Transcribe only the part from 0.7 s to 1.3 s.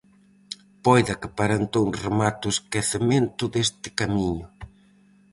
Poida que